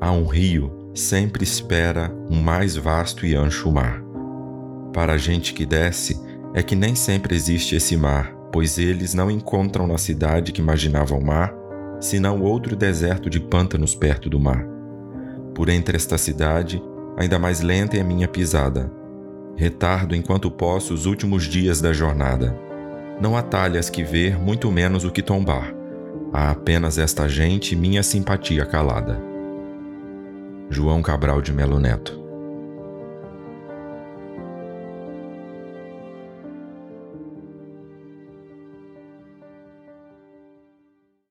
Há 0.00 0.12
um 0.12 0.26
rio 0.26 0.90
sempre 0.94 1.44
espera 1.44 2.12
um 2.30 2.40
mais 2.40 2.76
vasto 2.76 3.26
e 3.26 3.34
ancho 3.34 3.70
mar. 3.70 4.02
Para 4.92 5.14
a 5.14 5.18
gente 5.18 5.52
que 5.52 5.66
desce, 5.66 6.18
é 6.54 6.62
que 6.62 6.74
nem 6.74 6.94
sempre 6.94 7.34
existe 7.34 7.76
esse 7.76 7.96
mar, 7.96 8.34
pois 8.50 8.78
eles 8.78 9.12
não 9.12 9.30
encontram 9.30 9.86
na 9.86 9.98
cidade 9.98 10.52
que 10.52 10.60
imaginavam 10.60 11.20
mar, 11.20 11.54
senão 12.00 12.40
outro 12.40 12.74
deserto 12.74 13.28
de 13.28 13.38
pântanos 13.38 13.94
perto 13.94 14.30
do 14.30 14.40
mar. 14.40 14.66
Por 15.54 15.68
entre 15.68 15.96
esta 15.96 16.16
cidade, 16.16 16.82
ainda 17.16 17.38
mais 17.38 17.60
lenta 17.60 17.96
é 17.96 18.00
a 18.00 18.04
minha 18.04 18.26
pisada. 18.26 18.90
Retardo 19.54 20.14
enquanto 20.14 20.50
posso 20.50 20.94
os 20.94 21.04
últimos 21.04 21.44
dias 21.44 21.80
da 21.80 21.92
jornada. 21.92 22.58
Não 23.20 23.36
há 23.36 23.42
talhas 23.42 23.90
que 23.90 24.02
ver, 24.02 24.38
muito 24.38 24.70
menos 24.70 25.04
o 25.04 25.10
que 25.10 25.22
tombar. 25.22 25.75
Há 26.38 26.50
apenas 26.50 26.98
esta 26.98 27.26
gente 27.26 27.74
minha 27.74 28.02
simpatia 28.02 28.66
calada. 28.66 29.18
João 30.68 31.00
Cabral 31.00 31.40
de 31.40 31.50
Melo 31.50 31.80
Neto 31.80 32.25